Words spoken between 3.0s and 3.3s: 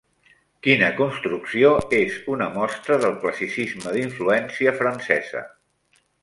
del